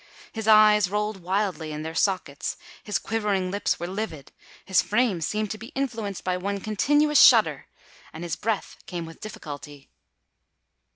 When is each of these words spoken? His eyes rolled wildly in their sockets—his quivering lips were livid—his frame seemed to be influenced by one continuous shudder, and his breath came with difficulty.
His 0.33 0.47
eyes 0.47 0.89
rolled 0.89 1.21
wildly 1.21 1.71
in 1.71 1.83
their 1.83 1.93
sockets—his 1.93 2.97
quivering 2.97 3.51
lips 3.51 3.79
were 3.79 3.85
livid—his 3.85 4.81
frame 4.81 5.21
seemed 5.21 5.51
to 5.51 5.59
be 5.59 5.71
influenced 5.75 6.23
by 6.23 6.37
one 6.37 6.59
continuous 6.59 7.21
shudder, 7.21 7.67
and 8.11 8.23
his 8.23 8.35
breath 8.35 8.77
came 8.87 9.05
with 9.05 9.21
difficulty. 9.21 9.91